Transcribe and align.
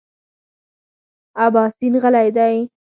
اباسین 1.45 1.93
غلی 2.03 2.29
دی. 2.37 2.55